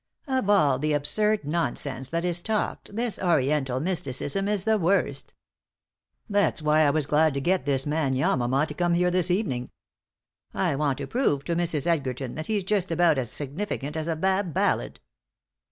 Of 0.25 0.49
all 0.49 0.79
the 0.79 0.93
absurd 0.93 1.45
nonsense 1.45 2.09
that 2.09 2.25
is 2.25 2.41
talked 2.41 2.95
this 2.95 3.19
Oriental 3.19 3.79
mysticism 3.79 4.47
is 4.47 4.63
the 4.63 4.79
worst. 4.79 5.35
That's 6.27 6.59
why 6.59 6.81
I 6.81 6.89
was 6.89 7.05
glad 7.05 7.35
to 7.35 7.39
get 7.39 7.67
this 7.67 7.85
man 7.85 8.15
Yamama 8.15 8.65
to 8.65 8.73
come 8.73 8.95
here 8.95 9.11
this 9.11 9.29
evening. 9.29 9.69
I 10.55 10.75
want 10.75 10.97
to 10.97 11.05
prove 11.05 11.43
to 11.43 11.55
Mrs. 11.55 11.85
Edgerton 11.85 12.33
that 12.33 12.47
he's 12.47 12.63
just 12.63 12.89
about 12.89 13.19
as 13.19 13.29
significant 13.29 13.95
as 13.95 14.07
a 14.07 14.15
Bab 14.15 14.55
ballad." 14.55 14.99